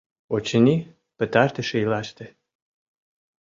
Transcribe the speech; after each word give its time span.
Очыни, 0.35 0.75
пытартыш 1.17 1.69
ийлаште. 1.79 2.25